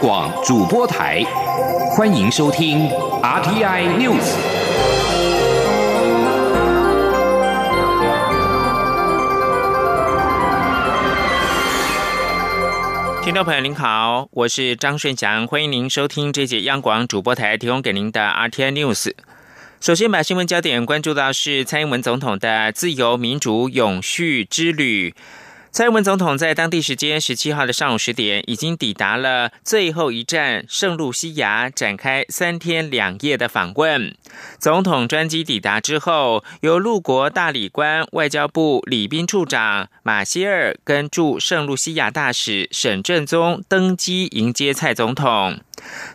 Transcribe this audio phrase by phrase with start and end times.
[0.00, 1.24] 广主播台，
[1.90, 2.88] 欢迎收听
[3.20, 4.36] RTI News。
[13.24, 19.10] 听众朋友您好，我是张顺祥，欢迎您收听这节央广主播台提供给您的 RTI News。
[19.80, 25.16] 首先把新闻焦点关注到是蔡英文总统的自由民主永续之旅。
[25.70, 34.16] 蔡英文总统在当地时间十七号的上午十点，已经抵达了最后一站圣露西亚，展开三天两夜的访问。
[34.58, 45.60] 总统专机抵达之后，由陆国大理官、外交部礼宾处长马歇尔跟驻圣露西亚大使沈正宗登机迎接蔡总统。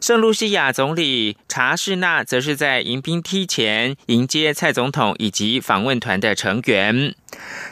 [0.02, 7.16] 圣露西亚总理查士纳则是在迎宾梯前迎接蔡总统以及访问团的成员。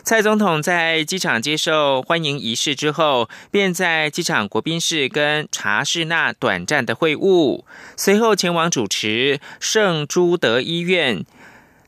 [0.04, 7.64] 蔡总统在机场接受欢迎仪式之后，便在机场国宾室跟查士纳短暂的会晤，
[7.96, 11.26] 随后前往主持圣朱德医院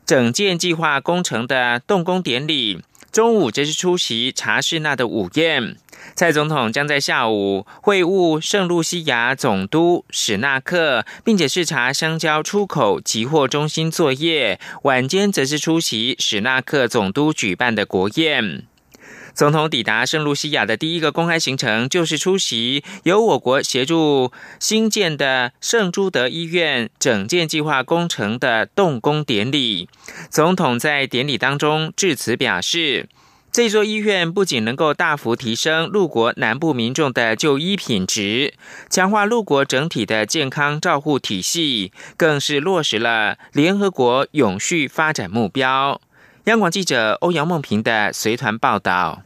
[0.06, 2.82] 整建计划工程的动工典礼。
[3.10, 5.76] 中午则是出席查士纳的午宴。
[6.14, 14.60] 蔡总统将在下午会晤圣露西亚总督史纳克，并且视察香蕉出口集货中心作业。
[14.82, 18.62] 晚间则是出席史纳克总督举办的国宴。
[19.34, 29.88] 总统抵达圣露西亚的第一个公开行程，就是出席由我国协助新建的圣朱德医院整建计划工程的动工典礼。
[30.30, 33.08] 总统在典礼当中致辞表示。
[33.54, 38.52] 这座医院不仅能够大幅提升陆国南部民众的就医品质，
[38.90, 46.00] 强化陆国整体的健康照护体系，更是落实了联合国永续发展目标。
[46.46, 49.22] 央广记者欧阳梦平的随团报道。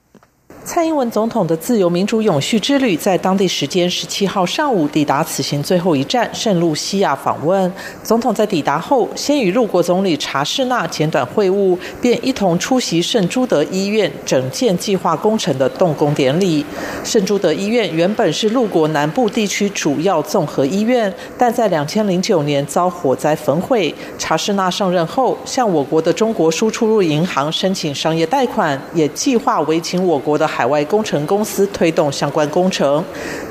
[0.68, 7.72] 蔡英文总统的自由民主永续之旅，在当地时间十七号上午抵达此行最后一站圣露西亚访问。
[8.02, 16.62] 总统在抵达后，先与陆国总理查士纳简短会晤，便一同出席圣朱德医院整建计划工程的动工典礼。
[17.02, 23.94] 圣朱德医院原本是陆国南部地区主要综合医院，但在两千零九年遭火灾焚毁。
[24.18, 30.46] 查士纳上任后，向我国的中国输出入银行申请商业贷款，也计划委请我国的。
[30.58, 33.04] 海外工程公司推动相关工程。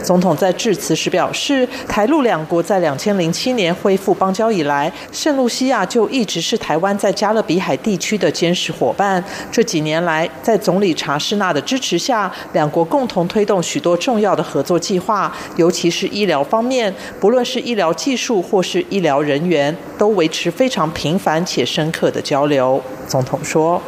[0.03, 9.23] 总统在致辞时表示，台陆两国在两千零七年恢复邦交以来，圣露西亚就一直是台湾在加勒比海地区的坚实伙伴。
[9.49, 22.81] 这几年来，在总理查士纳的支持下，两国共同推动许多重要的合作计划，尤其是医疗方面，不论是医疗技术或是医疗人员，都维持非常频繁且深刻的交流。
[23.07, 23.81] 总统说。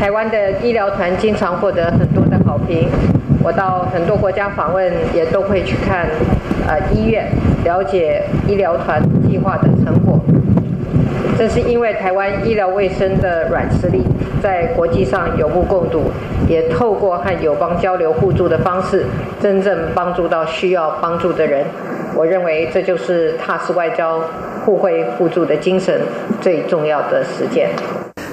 [0.00, 2.88] 台湾的医疗团经常获得很多的好评，
[3.44, 6.06] 我到很多国家访问也都会去看，
[6.66, 7.28] 呃，医院
[7.64, 10.18] 了解医疗团计划的成果。
[11.36, 14.02] 这是因为台湾医疗卫生的软实力
[14.42, 16.04] 在国际上有目共睹，
[16.48, 19.04] 也透过和友邦交流互助的方式，
[19.38, 21.62] 真正帮助到需要帮助的人。
[22.16, 24.18] 我认为这就是踏实外交、
[24.64, 26.00] 互惠互助的精神
[26.40, 27.68] 最重要的实践。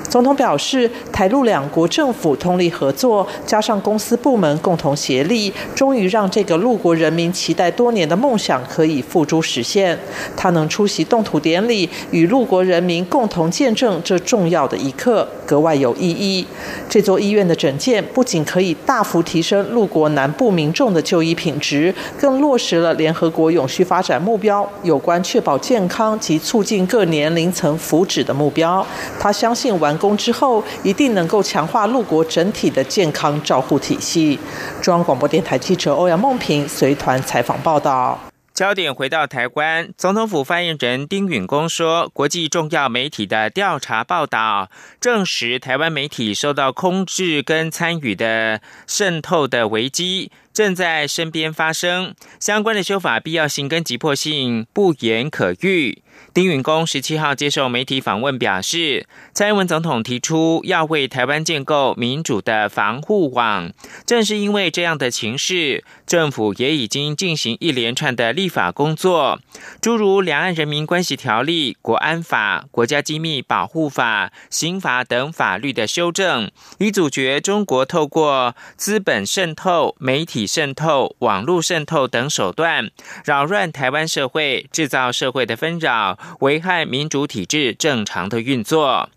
[0.09, 9.97] 总统表示，台陆两国政府通力合作，加上公司部门共同协力，终于让这个陆国人民期待多年的梦想可以付诸实现。
[10.37, 16.47] 他能出席动土典礼，与陆国人民共同见证这重要的一刻，格外有意义。
[16.87, 28.85] 这座医院的整建不仅可以大幅提升陆国南部民众的就医品质，更落实了联合国永续发展目标有关确保健康及促进各年龄层福祉的目标。
[29.19, 29.96] 他相信完。
[29.97, 34.39] 工之后，一定能够强化陆国整体的健康照护体系。
[34.81, 38.19] 中央广播电台记者欧阳梦平随团采访报道。
[38.53, 56.01] 焦点回到台湾，总统府发言人丁允恭说，国际重要媒体的调查报道证实，台湾媒体受到控制跟参与的渗透的危机正在身边发生，相关的修法必要性跟急迫性不言可喻。
[56.37, 63.71] 丁允恭十七号接受媒体访问表示，蔡英文总统提出要为台湾建构民主的防护网，
[64.05, 69.39] 正是因为这样的情势，政府也已经进行一连串的立法工作，
[69.81, 82.91] 诸如《两岸人民关系条例》、《国安法》、《国家机密保护法》、刑法等法律的修正，以阻绝中国透过资本渗透、媒体渗透、网络渗透等手段，
[83.25, 86.19] 扰乱台湾社会，制造社会的纷扰。
[86.39, 89.09] 危害民主体制正常的运作。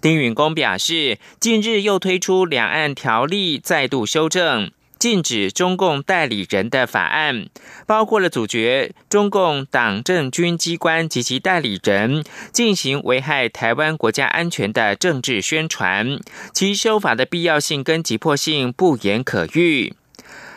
[0.00, 7.46] 丁允恭表示，近日又推出两岸条例再度修正，禁止中共代理人的法案，
[7.86, 16.18] 包括了阻绝中共党政军机关及其代理人进行危害台湾国家安全的政治宣传，
[16.52, 19.94] 其修法的必要性跟急迫性不言可喻。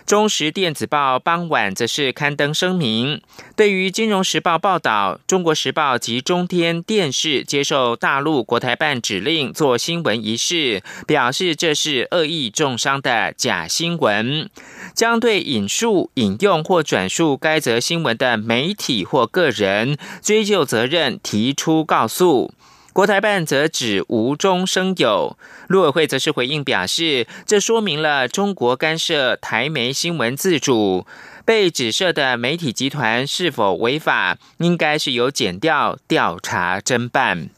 [0.05, 3.21] 中时电子报傍晚则是刊登声明，
[3.55, 14.49] 对于《金融时报》报道，《中国时报》及中天电视接受大陆国台办指令做新闻一事，表示这是恶意重伤的假新闻，
[14.93, 22.53] 将对引述、引用或转述该则新闻的媒体或个人追究责任，提出告诉。
[22.93, 25.35] 国台办则指无中生有，
[25.67, 31.07] 陆委会则是回应表示，这说明了中国干涉台媒新闻自主，
[31.43, 37.49] 被指涉的媒体集团是否违法，应该是由检调调查侦办。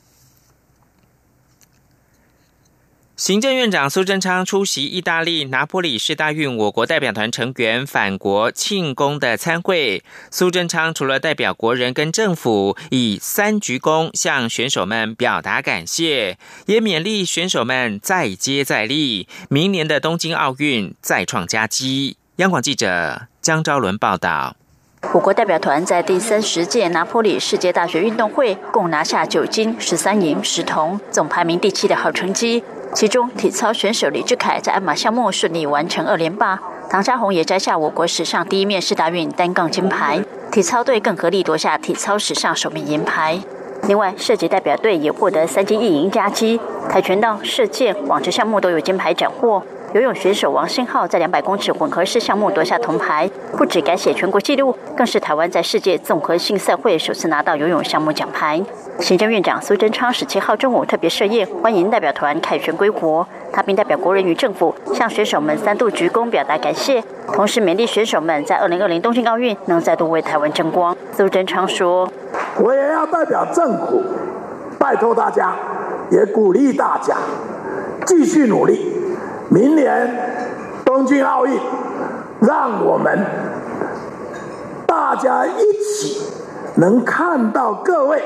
[3.25, 10.03] 行政院长苏贞昌出席意大利拿坡里市大运我国代表团成员返国庆功的参会。
[10.29, 16.37] 苏贞昌除了代表国人跟政府以三鞠躬向选手们表达感谢，
[16.67, 22.17] 也勉励选手们再接再厉，明年的东京奥运再创佳绩。
[22.35, 24.55] 央广记者江昭伦报道。
[25.13, 32.63] 我国代表团在第三十届拿坡里世界大学运动会共拿下九金、十三银、十铜，总排名第七的好成绩。
[32.95, 36.57] 其中，体操选手李志凯在鞍马项目顺利完成二连霸，
[36.89, 43.37] 唐家红也摘下我国史上第一面世大运单杠金牌，体操队更合力夺下体操史上首面银牌。
[43.89, 46.57] 另外，射击代表队也获得三金一银佳绩，
[46.89, 49.61] 跆拳道、射箭、网球项目都有金牌斩获。
[49.95, 58.61] 游泳选手王新浩在两百公尺混合式项目夺下铜牌，不止改写全国纪录，更是台湾在世界综合性赛会首次拿到游泳项目奖牌。
[58.99, 63.25] 行政院长苏贞昌十七号中午特别设宴，欢迎代表团凯旋归国。
[63.53, 67.01] 他并代表国人与政府向选手们三度鞠躬表达感谢，
[67.31, 70.93] 同时勉励选手们在二零二零东京奥运能再度为台湾争光。
[71.13, 72.11] 苏贞昌说
[72.59, 74.03] ：“我也要代表政府，
[74.77, 75.55] 拜托大家，
[76.11, 77.15] 也鼓励大家
[78.05, 78.91] 继续努力。”
[79.49, 81.59] 明年东京奥运，
[82.41, 83.25] 让我们
[84.87, 86.21] 大家一起
[86.75, 88.23] 能看到各位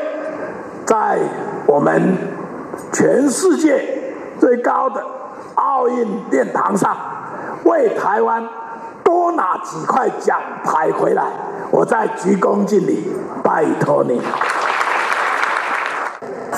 [0.86, 1.20] 在
[1.66, 2.18] 我们
[2.92, 5.04] 全世界最高的
[5.56, 6.96] 奥运殿堂上，
[7.66, 8.48] 为台湾
[9.04, 11.24] 多拿几块奖牌回来。
[11.72, 13.12] 我再鞠躬尽礼，
[13.44, 14.20] 拜托你。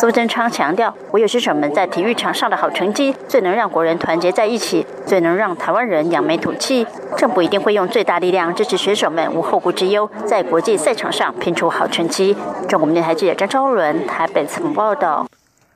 [0.02, 6.88] 苏贞昌强调，唯有选手们在体育场上的好成绩，最能让国人团结在一起，最能让台湾人扬眉吐气。
[7.16, 12.36] 政府一定会用最大力量支持选手们无后顾之忧，在国际赛场上拼出好成绩。
[12.68, 15.28] 中国电台记者张昭伦台北采访报道。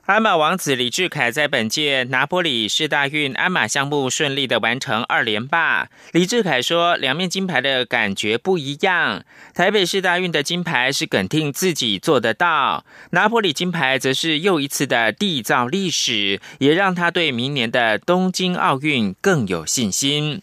[0.06, 5.88] 鞍马王子李志凯在本届拿波里世大运鞍马项目顺利的完成二连霸。
[6.12, 9.24] 李志凯说：“两面金牌的感觉不一样。
[9.52, 20.40] 台北市大运的金牌是肯定自己做得到，拿波里金牌则是又一次的缔造历史，也让他对明年的东京奥运更有信心。”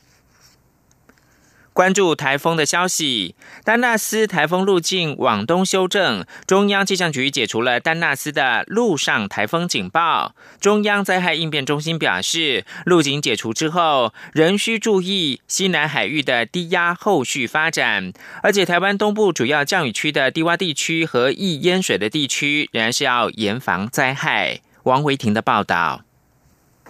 [1.74, 10.36] 关注台风的消息，丹纳斯台风路径往东修正，中央气象局解除了丹纳斯的陆上台风警报。
[10.62, 24.62] 中央灾害应变中心表示，路径解除之后，仍需注意西南海域的低压后续发展，而且台湾东部主要降雨区的低洼地区和易淹水的地区，仍然是要严防灾害。
[24.84, 26.02] 王维婷的报道。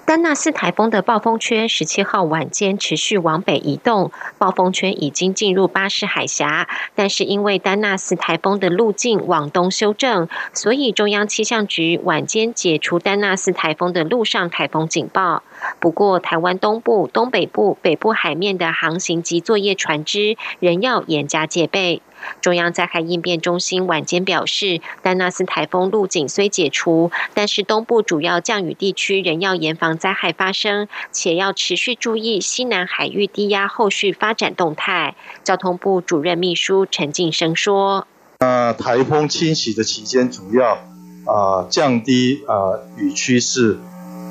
[0.05, 15.41] 丹纳斯台风的暴风圈十七号晚间持续往北移动，暴风圈已经进入巴士海峡，但是因为丹纳斯台风的路径往东修正，所以中央气象局晚间解除丹纳斯台风的陆上台风警报。
[15.79, 22.01] 不过，台湾东部、东北部、北部海面的航行及作业船只仍要严加戒备。
[22.41, 35.15] 中央灾害应变中心晚间表示，丹纳斯台风路径虽解除，但是东部主要降雨地区仍要严防灾害发生，且要持续注意西南海域低压后续发展动态。
[35.43, 38.07] 交通部主任秘书陈进生说
[38.39, 40.79] ：“那台风侵袭的期间，主要
[41.25, 43.77] 啊降低啊雨区是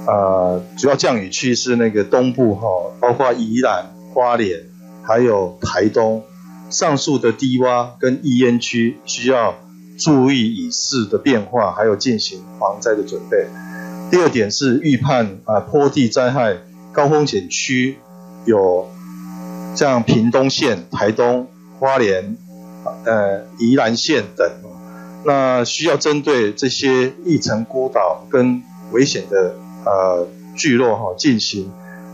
[0.06, 2.68] 啊主要降雨区是那个东部哈，
[3.00, 4.58] 包括宜兰、花莲，
[5.02, 6.24] 还有台东。”
[6.72, 9.54] 上述的低洼跟易淹区需要
[9.98, 13.46] 注意雨势的变化，还有进行防灾的准备。
[14.10, 16.56] 第二点是预判啊坡地灾害
[16.92, 17.96] 高风险区
[18.44, 18.88] 有
[19.74, 21.46] 像屏东县、台东、
[21.78, 22.36] 花莲、
[23.04, 24.50] 呃宜兰县等，
[25.24, 30.26] 那需要针对这些易沉孤岛跟危险的呃
[30.56, 31.70] 聚落哈进行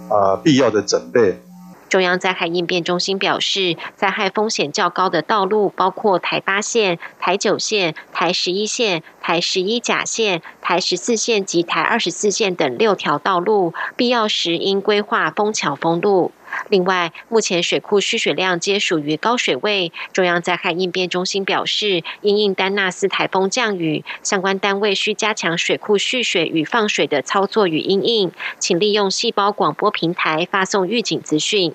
[0.09, 1.41] 啊必要的准备。
[1.89, 16.33] 中央灾害应变中心表示，灾害风险较高的道路包括台八线、台九线、台十一线、台十一甲线、台十四线及台二十四线等六条道路，必要时应规划封桥封路。
[16.69, 19.93] 另外，目前水库蓄水量皆属于高水位。
[20.13, 31.75] 中央灾害应变中心表示，因应丹纳斯台风降雨，相关单位需加强水库蓄水与放水的操作与应应，请利用细胞广播平台发送预警资讯。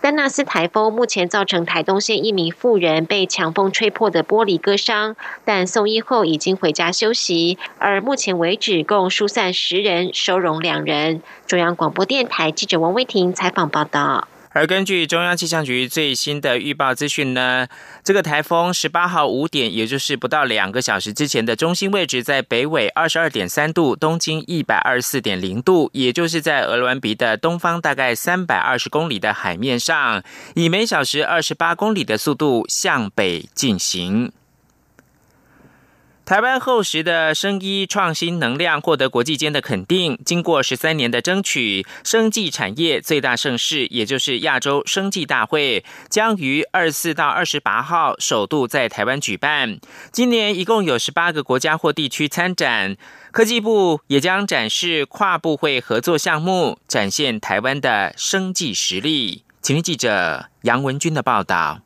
[0.00, 7.58] 丹纳斯台风目前造成台东县一名妇人被强风吹破的玻璃割伤，但送医后已经回家休息。
[7.78, 11.22] 而目前为止，共疏散十人，收容两人。
[11.46, 14.28] 中央广播电台记者王威婷采访报道。
[14.50, 17.68] 而根据中央气象局最新的预报资讯呢，
[18.02, 30.22] 这个台风十八号五点，也就是不到两个小时之前的中心位置在北纬二十二点三度，东经一百二十四点零度，也就是在俄罗斯的东方大概三百二十公里的海面上，
[30.54, 34.32] 以每小时二十八公里的速度向北进行。
[36.28, 40.18] 台湾厚实的生医创新能量获得国际间的肯定。
[40.26, 49.80] 经过十三年的争取，生技产业最大盛事，也就是亚洲生技大会，将于二四到二十八号首度在台湾举办。
[50.12, 52.98] 今年一共有十八个国家或地区参展，
[53.32, 59.44] 科技部也将展示跨部会合作项目，展现台湾的生技实力。
[59.62, 61.80] 请听记者杨文军的报道。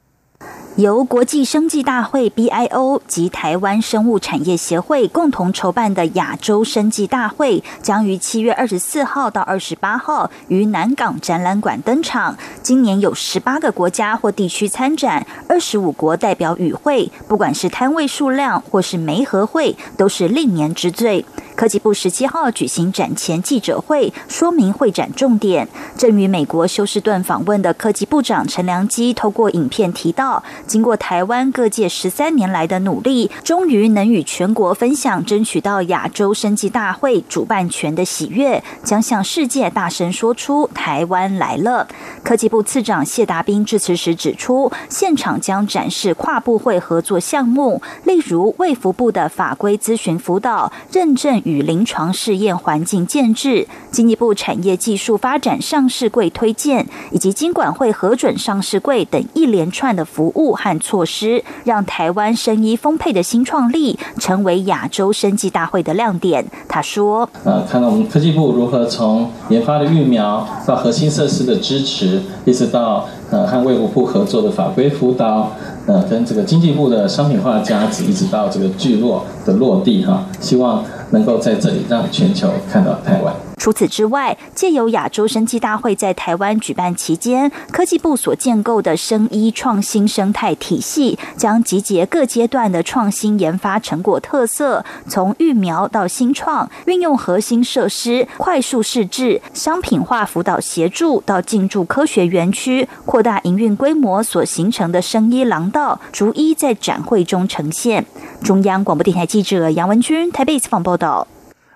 [0.76, 12.38] 由国际生技大会 （BIO） 及台湾生物产业协会共同筹办的亚洲生技大会，将于七月二十四号到二十八号于南港展览馆登场。
[12.62, 21.26] 今年有十八个国家或地区参展，二十五国代表与会，不管是摊位数量或是媒合会，都是历年之最。
[21.54, 25.68] 科技部十七号举行展前记者会，说明会展重点。
[25.98, 30.42] 正与美国休斯顿访问的科技部长陈良基透过影片提到。
[30.66, 41.86] 经过台湾各界十三年来的努力，终于能与全国分享争取到亚洲生技大会主办权的喜悦，将向世界大声说出“台湾来了”。
[42.22, 60.51] 科技部次长谢达斌致辞时指出，现场将展示跨部会合作项目，例如卫福部的法规咨询辅导、认证与临床试验环境建制；经济部产业技术发展上市柜推荐，以及经管会核准上市柜等一连串的服务。
[60.54, 66.44] 和措施，让台湾生医丰沛的新创力成为亚洲生技大会的亮点。
[66.68, 75.52] 他说：“呃，看到我们科技部如何从研发的疫苗到核心设施的支持，一直到呃和卫福部合作的法规辅导，
[75.86, 108.04] 呃，跟这个经济部的商品化价值，一直到这个聚落的落地哈，希望能够在这里让全球看到台湾。”除此之外，借由亚洲生技大会在台湾举办期间，科技部所建构的生医创新生态体系，将集结各阶段的创新研发成果特色，从育苗到新创，运用核心设施快速试制、商品化辅导协助，到进驻科学园区，扩大营运规模所形成的生医廊道，逐一在展会中呈现。
[108.42, 111.28] 中央广播电台记者杨文君台北采访报道。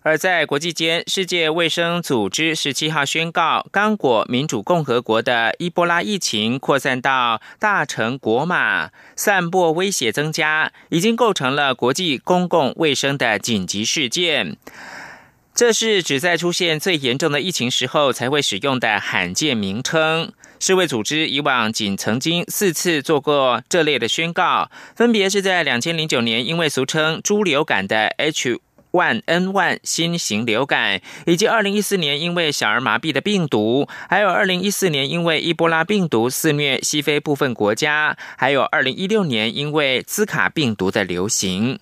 [0.07, 14.57] 而在国际间，世界卫生组织十七号宣告，刚果民主共和国的伊波拉疫情扩散到大城国马，散播威胁增加，已经构成了国际公共卫生的紧急事件。
[15.53, 20.33] 这是只在出现最严重的疫情时候才会使用的罕见名称。
[20.61, 28.61] 世卫组织以往仅曾经四次做过这类的宣告，分别是在两千零九年，因为俗称猪流感的 H。
[28.97, 41.79] 万 N 万新型流感，以及二零一四年因为小儿麻痹的病毒，还有二零一四年因为伊波拉病毒肆虐西非部分国家，还有二零一六年因为兹卡病毒的流行。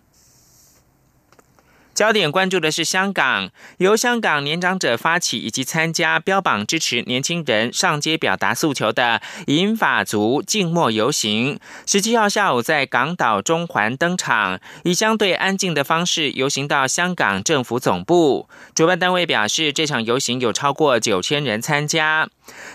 [1.94, 18.48] 焦点关注的是香港，由香港年长者发起以及参加，标榜支持年轻人上街表达诉求的银法族静默游行，十七号下午在港岛中环登场，以相对安静的方式游行到香港政府总部。
[18.74, 22.28] 主办单位表示，这场游行有超过九千人参加。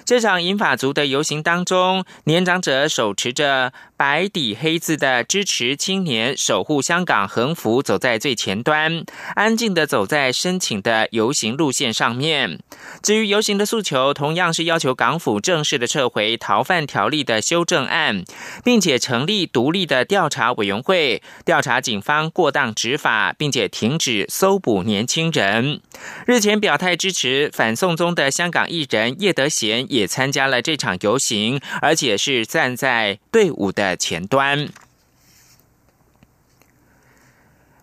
[0.03, 9.03] 这场银法族的游行当中，年长者手持着白底黑字的“支持青年守护香港”横幅走在最前端。
[9.35, 12.59] 安静的走在申请的游行路线上面。
[13.01, 18.23] 至于游行的诉求，同样是要求港府正式的撤回逃犯条例的修正案，
[18.63, 25.81] 并且成立独立的调查委员会，调查警方过当执法，并且停止搜捕年轻人。
[26.25, 34.69] 日前表态支持反送中的香港艺人叶德娴也参加了这场游行，而且是站在队伍的前端。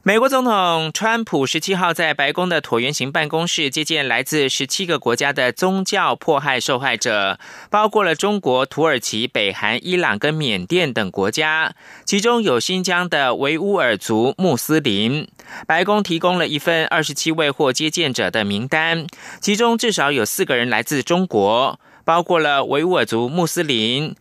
[0.07, 15.27] 美国总统川普十七号在白宫的椭圆形办公室接见来自十七个国家的宗教迫害受害者，包括了中国、土耳其、北韩、伊朗跟缅甸等国家，其中有新疆的维吾尔族穆斯林。
[15.67, 19.09] 白宫提供了一份二十七位获接见者的名单，
[19.41, 24.15] 其中至少有四个人来自中国，包括了维吾尔族穆斯林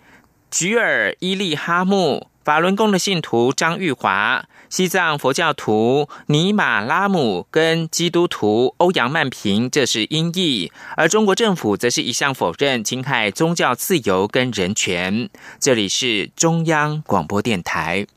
[0.50, 4.46] 菊尔伊利哈木、法轮功的信徒张玉华。
[4.70, 15.30] 西藏佛教徒尼玛拉姆跟基督徒欧阳曼平，这是音译；而中国政府则是一向否认侵害宗教自由跟人权。
[15.60, 18.08] 这里是中央广播电台。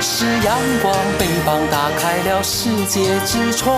[0.00, 3.74] 是阳光，翅膀打开了世界之窗；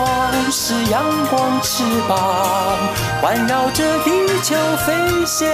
[0.51, 2.77] 是阳光，翅膀
[3.21, 4.11] 环绕着地
[4.43, 4.93] 球飞
[5.25, 5.47] 翔。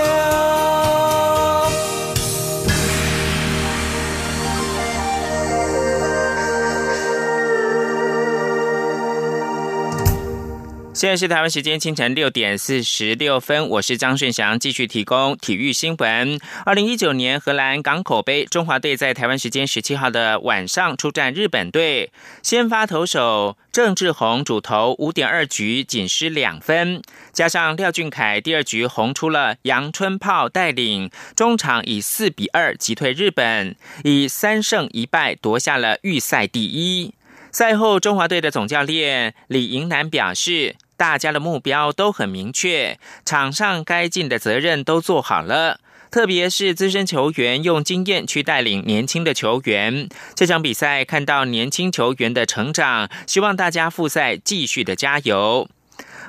[11.03, 16.39] 现在是台湾时间清晨六点四十六分，我是张顺祥，继续提供体育新闻。
[16.65, 22.09] 二零一九年荷兰港口杯，中华队在台湾时间十七号的晚上出战日本队，
[22.41, 27.01] 先发投手郑志宏主投五点二局，仅失两分，
[27.33, 37.13] 加上廖俊凯第二局轰出了阳春炮带领，中场以四比二击退日本，以三胜一败夺下了预赛第一。
[37.51, 40.77] 赛后，中华队的总教练李盈南表示。
[40.97, 45.79] 大家的目标都很明确，场上该尽的责任都做好了。
[46.11, 50.07] 特别是资深球员用经验去带领年轻的球员。
[50.35, 55.67] 这场比赛看到年轻球员的成长，希望大家复赛继续的加油。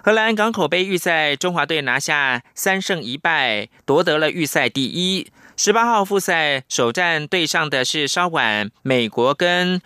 [0.02, 5.30] 荷兰港口杯预赛，中华队拿下三胜一败，夺得了预赛第一。
[5.56, 9.80] 十八号复赛首战对上的是稍晚美国跟。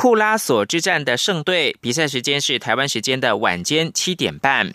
[0.00, 4.74] 库拉索之战的胜队，比赛时间是台湾时间的晚间七点半。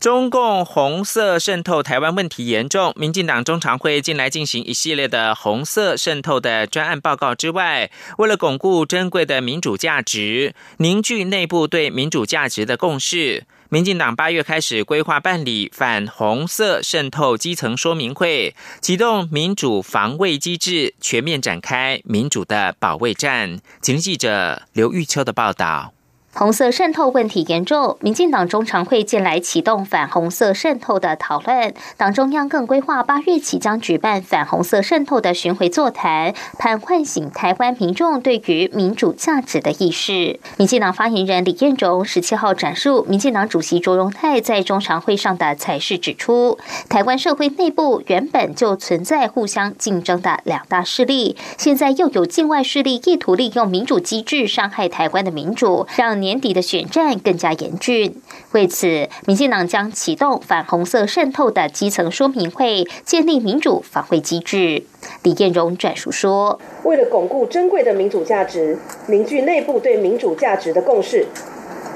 [0.00, 13.44] 中共红色渗透台湾问题严重，民进党中常会近来进行一系列的红色渗透的专案报告之外，为了巩固珍贵的民主价值，凝聚内部对民主价值的共识。
[13.72, 23.60] 民进党八月开始规划办理反红色渗透基层说明会，启动民主防卫机制，全面展开民主的保卫战。
[23.80, 25.92] 请记者刘玉秋的报道。
[26.32, 40.38] 红色渗透问题严重，民进党中常会近来启动反红色渗透的讨论，党中央更规划八月起将举办反红色渗透的巡回座谈，盼唤醒台湾民众对于民主价值的意识。
[40.56, 46.56] 民进党发言人李彦荣十七号展述民进党主席卓荣泰在中常会上的才是，指出，
[46.88, 56.19] 台湾社会内部原本就存在互相竞争的两大势力，现在又有境外势力意图利用民主机制伤害台湾的民主，让。
[56.20, 58.20] 年底的选战更加严峻，
[58.52, 64.84] 为此，民进党将启动反红色渗透的基层说明会，建立民主防卫机制。
[65.22, 68.78] 李彦荣转述说：“为了巩固珍贵的民主价值，
[69.08, 71.26] 凝聚内部对民主价值的共识，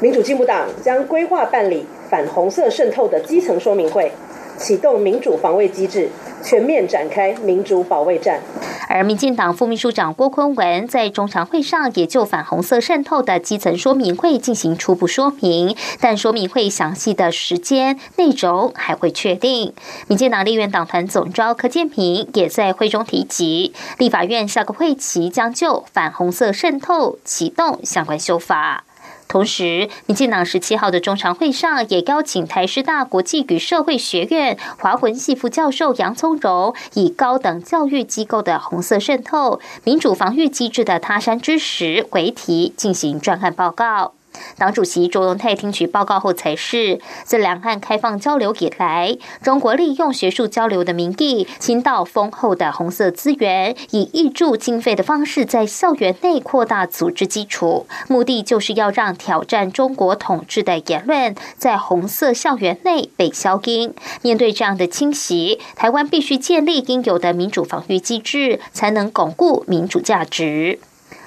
[0.00, 4.10] 民主进步党将规划办理反红色渗透的基层说明会。”
[4.58, 6.08] 启动民主防卫机制，
[6.42, 8.40] 全面展开民主保卫战。
[8.88, 19.72] 而民进党副秘书长郭坤文在中常会上也就反红色渗透的基层说明会进行初步说明，但说明会详细的时间内容还会确定。
[20.06, 28.84] 民进党立院党团总召柯建平也在会中提及，立法院下个会期将就反红色渗透启动相关修法。
[29.26, 44.12] 同时，民进党十七号的中常会上也邀请台师大国际与社会学院华文系副教授杨聪柔，以高等教育机构的红色渗透、民主防御机制的他山之石为题进行专案报告。
[44.56, 63.94] 党主席周荣泰听取报告后才是，自两岸开放交流以来，中国利用学术交流的名义，倾倒丰厚的红色资源，以挹注经费的方式，在校园内扩大组织基础，目的就是要让挑战中国统治的言论在红色校园内被消音。
[64.22, 70.78] 面对这样的侵袭，台湾必须建立应有的民主防御机制，才能巩固民主价值。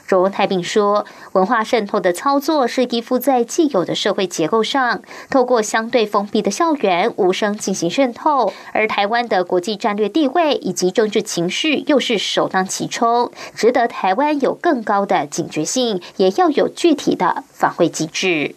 [0.08, 18.56] 卓荣泰并说，文化渗透的操作是依附在既有的社会结构上，透过相对封闭的校园无声进行渗透，而台湾的国际战略地位以及政治情绪又是首当其冲，值得台湾有更高的警觉性，也要有具体的反馈机制。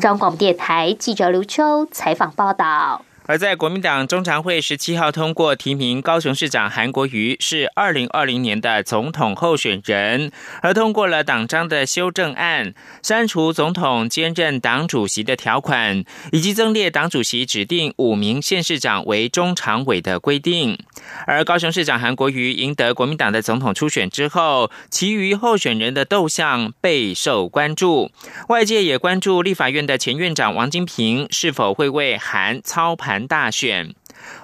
[0.00, 3.02] 中广电台记者刘秋采访报道。
[3.28, 20.78] 而在国民党中常会十七号通过提名高雄市长韩国瑜是二零二零年的总统候选人，而通过了党章的修正案，删除总统兼任党主席的条款，以及增列党主席指定五名县市长为中常委的规定。
[21.26, 28.10] 而高雄市长韩国瑜赢得国民党的总统初选之后，其余候选人的斗相备受关注，
[28.48, 33.17] 外界也关注立法院的前院长王金平是否会为韩操盘。
[33.26, 33.94] 大选，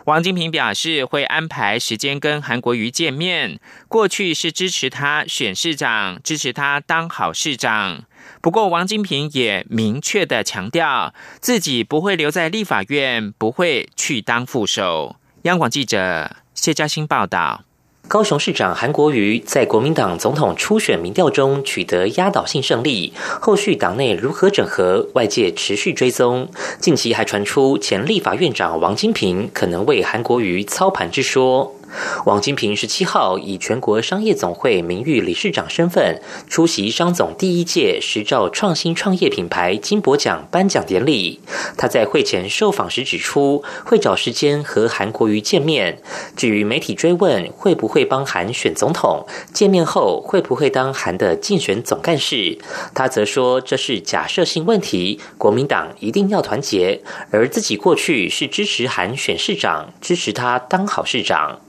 [0.06, 3.60] 王金平表示会安排时间跟韩国瑜见面。
[3.88, 8.04] 过去是支持他选市长，支持他当好市长。
[8.40, 15.16] 不过，王金平也明确的强调，自己不会留在立法院，不会去当副手。
[15.42, 17.64] 央广记者谢嘉欣报道。
[18.06, 26.46] 高雄市长韩国瑜在国民党总统初选民调中取得压倒性胜利，后续党内如何整合，外界持续追踪。
[26.78, 31.74] 近期还传出前立法院长王金平可能为韩国瑜操盘之说。
[32.24, 41.40] 王金平十七号以全国商业总会名誉理事长身份出席商总第一届十兆创新创业品牌金博奖颁奖典礼。
[41.76, 45.98] 他在会前受访时指出，会找时间和韩国瑜见面。
[46.36, 52.58] 至于媒体追问会不会帮韩选总统，见面后会不会当韩的竞选总干事，
[52.94, 61.60] 他则说这是假设性问题，国民党一定要团结，而自己过去是支持韩选市长，支持他当好市长。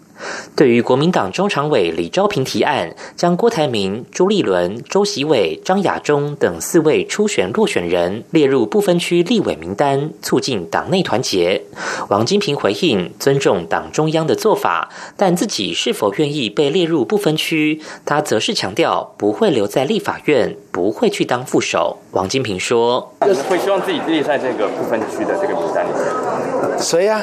[0.55, 11.63] 对于国民党中常委李昭平提案，将郭台铭、朱立伦、周习伟、张亚中等四位初选落选人列入不分区立委名单，促进党内团结。
[12.07, 21.97] 王金平回应尊重党中央的做法，但自己是否愿意被列入不分区，他则是强调不会留在立法院，不会去当副手。
[22.11, 23.13] 王金平说
[23.49, 27.21] ：“会希望自己列在这个不分区的这个名单里面。”谁呀？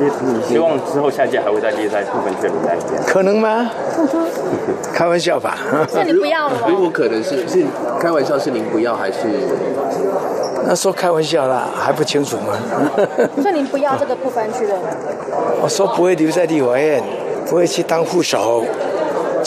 [0.00, 3.02] 你希望之后下届还会再列在部分选名单里面？
[3.06, 3.70] 可能吗？
[4.94, 5.58] 开玩笑吧。
[5.90, 6.66] 是你不要了吗？
[6.68, 7.64] 如果可能是是
[8.00, 9.18] 开玩笑，是您不要还是？
[10.66, 12.54] 那说开玩笑啦，还不清楚吗？
[13.40, 14.74] 所以您不要这个部分区的？
[15.62, 17.02] 我说不会留在立法院，
[17.48, 18.64] 不会去当副手。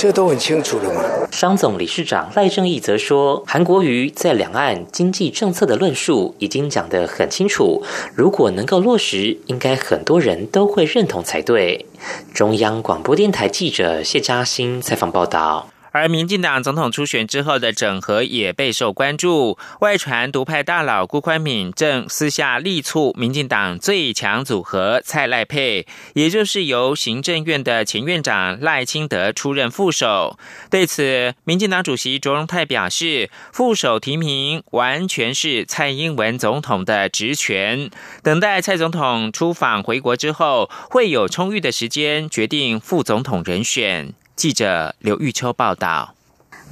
[0.01, 1.03] 这都很清楚了嘛。
[1.31, 7.83] 商总理事长赖正义则说，韩国瑜在两岸经济政策的论述已经讲得很清楚，
[8.15, 11.85] 如果能够落实，应该很多人都会认同才对。
[12.33, 15.70] 中央广播电台记者谢嘉欣采访报道。
[15.91, 19.57] 而民进党总统初选之后的整合也备受关注。
[19.81, 30.37] 外传独派大佬辜宽敏正私下力促民进党最强组合蔡赖配，也就是由行政院的前院长赖清德出任副手。
[30.69, 37.89] 对此，民进党主席卓荣泰表示，副手提名完全是蔡英文总统的职权，
[38.23, 44.13] 等待蔡总统出访回国之后，会有充裕的时间决定副总统人选。
[44.41, 46.15] 记者刘玉秋报道。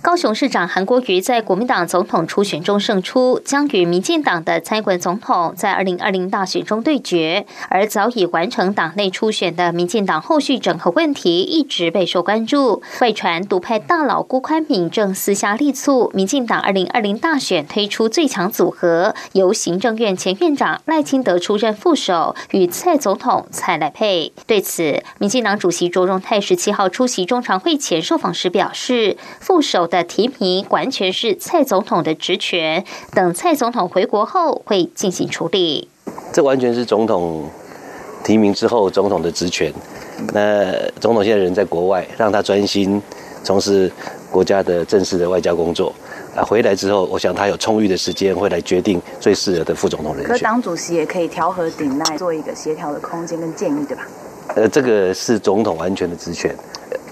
[0.01, 7.45] 高雄市长韩国瑜在国民党总统初选中胜出，将与民进党的蔡英文总统在二零二零大选中对决。
[7.67, 12.81] 而早已完成党内初选的民进党后续整合问题一直备受关注。
[13.01, 24.31] 外传独派大佬辜宽敏正私下力促民进党二零二零大选推出最强组合，由行政院前院长赖清德出任副手，与蔡总统蔡赖配。
[24.47, 29.88] 对此，民进党主席卓荣泰十七号出席中常会前受访时表示，副手。
[29.89, 35.89] 的提名完全是蔡总统的职权，等蔡总统回国后会进行处理。
[36.31, 37.49] 这完全是总统
[38.23, 39.73] 提名之后总统的职权。
[40.33, 43.01] 那总统现在人在国外，让他专心
[43.43, 43.91] 从事
[44.29, 45.93] 国家的正式的外交工作。
[46.35, 50.31] 啊，回来之后，我想他有充裕的时间会来决定最适合的副总统人选。
[50.31, 54.03] 可党主席也可以调和顶赖，做一个协调的空间跟建议，对吧？
[54.55, 56.55] 呃，这个是总统完全的职权。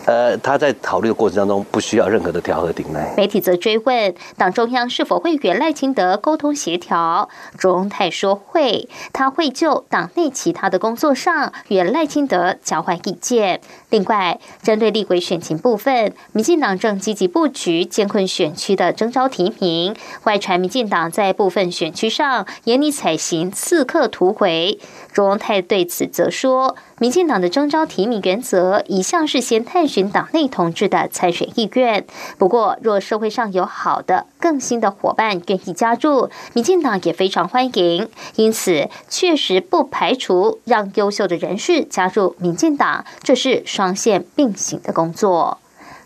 [0.07, 3.13] 呃，他在考虑的过程当中不需要任何的调和顶赖。
[3.17, 13.59] 媒体则追问党中央是否会与赖清德沟通协调，卓荣泰说会，他会就党内其他的工作上与赖清德交换意见。
[13.89, 19.93] 另外，针对立委选情部分，民进党正积极布局艰困选区的征召提名，
[20.23, 24.79] 外传民进党在部分选区上严厉采行刺客突围。
[25.11, 26.77] 卓荣泰对此则说。
[26.99, 32.05] 民进党的征召提名原则一向是先探寻党内同志的参选意愿。
[32.37, 38.07] 不过，若社会上有好的、更新的伙伴愿意加入，民进党也非常欢迎。
[38.35, 45.57] 因此，确实不排除让优秀的人士加入民进党，这是双线并行的工作。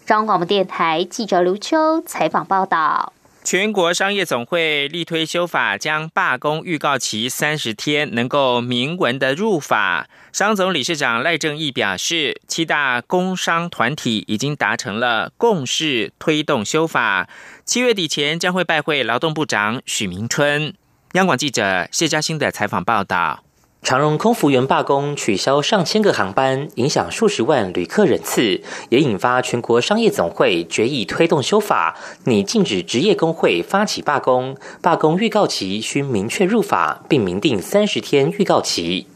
[0.06, 3.12] 中央广播电台记者刘秋采访报道。
[3.44, 10.08] 全国商业总会力推修法，将罢工预告期三十天能够明文的入法。
[10.32, 17.28] 商总理事长赖正义表示，七大工商团体已经达成了共识，推动修法。
[17.66, 20.74] 七月底前将会拜会劳动部长许明春。
[21.14, 23.44] 央广记者谢嘉欣的采访报道。
[23.84, 39.08] 长荣空服员罢工，取消上千个航班，影响数十万旅客人次，也引发全国商业总会决议推动修法，拟禁止职业工会发起罢工，罢工预告期需明确入法，并明定三十天预告期。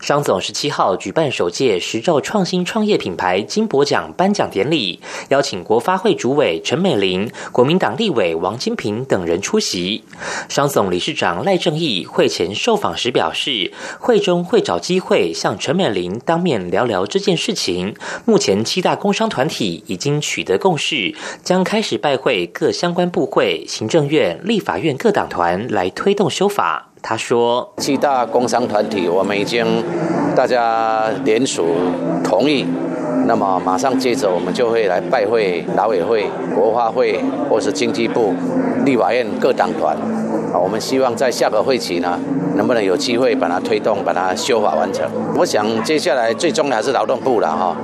[0.00, 10.04] 商总十七号举办首届十兆创新创业品牌金博奖颁奖典礼，邀请国发会主委陈美玲、国民党立委王金平等人出席。
[10.48, 17.94] 商总理事长赖正义会前受访时表示，会中会找机会向陈美玲当面聊聊这件事情。
[18.24, 26.91] 目前七大工商团体已经取得共识，将开始拜会各相关部会、行政院、立法院各党团来推动修法。
[27.02, 29.66] 他说：“七大工商团体，我们已经
[30.36, 31.66] 大家联署
[32.22, 32.64] 同意，
[33.26, 38.32] 那么马上接着我们就会来拜会劳委会、国发会或是经济部、
[38.84, 39.96] 立法院各党团。
[40.60, 42.18] 我们希望在下个会期呢，
[42.56, 45.08] 能不能有机会把它推动、把它修法完成？
[45.36, 47.76] 我想接下来最终还是劳动部了哈。”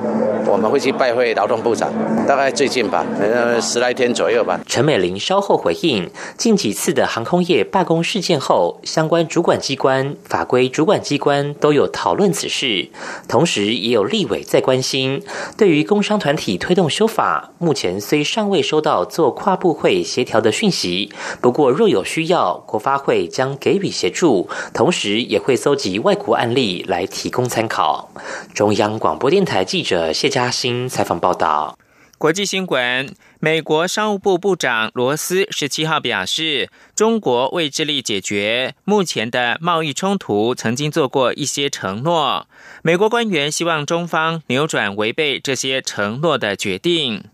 [0.51, 1.93] 我们会去拜会劳动部长，
[2.27, 4.59] 大概最近吧，呃，十来天左右吧。
[4.67, 12.89] 陈美玲稍后回应，近几次的航空业罢工事件后，相关主管机关、法规主管机关都有讨论此事，
[13.29, 15.23] 同时也有立委在关心。
[15.59, 28.09] 对于工商团体推动修法，目前虽尚未收到做跨部会协调的讯息，不过若有需要，国发会将给予协助，同时也会搜集外国案例来提供参考。
[28.55, 30.29] 中央广播电台记者谢。
[30.29, 31.79] 嘉欣采访报道。
[32.19, 42.47] 国际新闻：美国商务部部长罗斯十七号表示，中国为致力解决目前的贸易冲突，曾经做过一些承诺。
[42.83, 47.25] 美国官员希望中方扭转违背这些承诺的决定。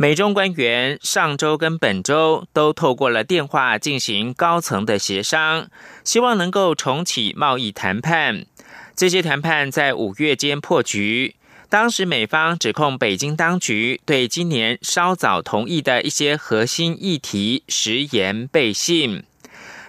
[0.00, 5.68] 美中官员上周跟本周都透过了电话进行高层的协商，
[6.04, 8.46] 希望能够重启贸易谈判。
[8.96, 11.36] 这些谈判在五月间破局。
[11.68, 19.24] 当时美方指控北京当局对今年稍早同意的一些核心议题食言背信。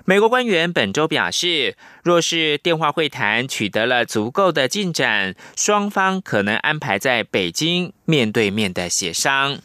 [0.03, 9.59] 美国官员本周表示，若是电话会谈取得了足够的进展，双方可能安排在北京面对面的协商。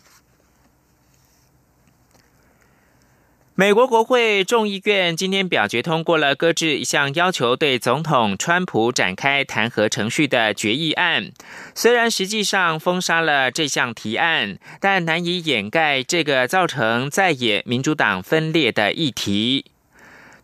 [3.59, 11.33] 美国国会众议院今天表决通过了搁置一项要求对总统川普展开弹劾程序的决议案。
[11.75, 19.65] 虽然实际上封杀了这项提案，但难以掩盖这个造成在野民主党分裂的议题。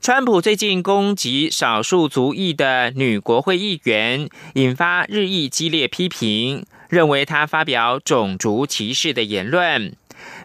[0.01, 9.94] 川普最近攻击少数族裔的女国会议员，引发日益激烈批评，认为他发表种族歧视的言论。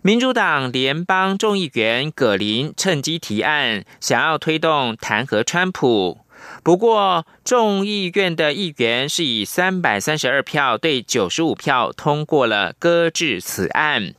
[0.02, 6.20] 民主党联邦众议员葛林趁机提案，想要推动弹劾川普。
[6.64, 14.14] 不过，众议院的议员是以三百三十二票对九十五票通过了搁置此案。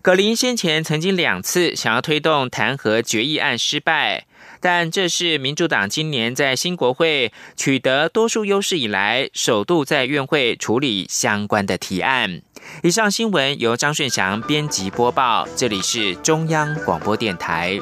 [0.00, 4.26] 葛林先前曾经两次想要推动弹劾决议案失败，
[4.60, 12.42] 但这是民主党今年在新国会取得多数优势以来，首度在院会处理相关的提案。
[12.82, 17.78] 以上新闻由张顺祥编辑播报，这里是中央广播电台。